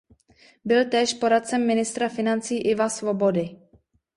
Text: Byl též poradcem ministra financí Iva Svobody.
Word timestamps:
Byl 0.65 0.89
též 0.89 1.13
poradcem 1.13 1.67
ministra 1.67 2.09
financí 2.09 2.57
Iva 2.61 2.89
Svobody. 2.89 3.59